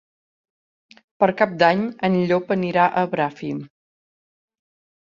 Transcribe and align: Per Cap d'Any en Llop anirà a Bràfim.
Per 1.23 1.29
Cap 1.43 1.53
d'Any 1.65 1.85
en 2.09 2.17
Llop 2.33 2.51
anirà 2.59 2.89
a 2.89 3.05
Bràfim. 3.17 3.65